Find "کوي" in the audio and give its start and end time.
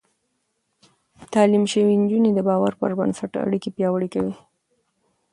4.15-4.35